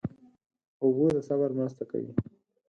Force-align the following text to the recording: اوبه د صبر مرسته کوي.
اوبه 0.83 1.07
د 1.15 1.17
صبر 1.27 1.49
مرسته 1.59 1.83
کوي. 1.91 2.11